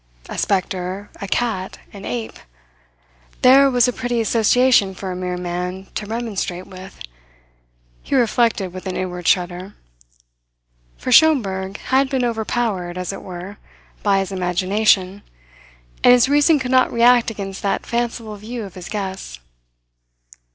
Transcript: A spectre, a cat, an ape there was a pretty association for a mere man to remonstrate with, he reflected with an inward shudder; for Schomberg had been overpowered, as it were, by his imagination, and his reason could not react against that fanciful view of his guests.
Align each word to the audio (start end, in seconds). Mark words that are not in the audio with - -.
A 0.27 0.35
spectre, 0.35 1.11
a 1.21 1.27
cat, 1.27 1.77
an 1.93 2.05
ape 2.05 2.39
there 3.43 3.69
was 3.69 3.87
a 3.87 3.93
pretty 3.93 4.19
association 4.19 4.95
for 4.95 5.11
a 5.11 5.15
mere 5.15 5.37
man 5.37 5.89
to 5.93 6.07
remonstrate 6.07 6.65
with, 6.65 6.97
he 8.01 8.15
reflected 8.15 8.73
with 8.73 8.87
an 8.87 8.97
inward 8.97 9.27
shudder; 9.27 9.75
for 10.97 11.11
Schomberg 11.11 11.77
had 11.77 12.09
been 12.09 12.25
overpowered, 12.25 12.97
as 12.97 13.13
it 13.13 13.21
were, 13.21 13.57
by 14.01 14.17
his 14.17 14.31
imagination, 14.31 15.21
and 16.03 16.13
his 16.13 16.27
reason 16.27 16.57
could 16.57 16.71
not 16.71 16.91
react 16.91 17.29
against 17.29 17.61
that 17.61 17.85
fanciful 17.85 18.35
view 18.37 18.63
of 18.63 18.73
his 18.73 18.89
guests. 18.89 19.39